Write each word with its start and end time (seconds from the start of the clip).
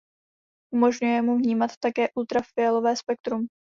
Umožňuje 0.73 1.21
mu 1.21 1.37
vnímat 1.37 1.71
také 1.79 2.09
ultrafialové 2.15 2.95
spektrum. 2.95 3.47